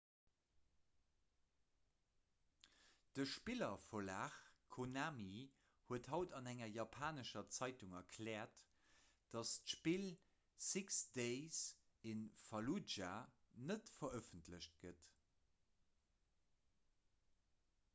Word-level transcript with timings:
de 3.17 3.25
spillerverlag 3.33 4.37
konami 4.77 5.33
huet 5.89 6.09
haut 6.15 6.33
an 6.39 6.49
enger 6.53 6.71
japanescher 6.79 7.51
zeitung 7.59 7.93
erkläert 8.01 8.65
datt 9.37 9.53
d'spill 9.67 10.09
six 10.71 10.99
days 11.21 11.61
in 12.15 12.25
falludja 12.51 13.13
net 13.71 13.93
verëffentlecht 14.03 14.81
gëtt 14.87 15.09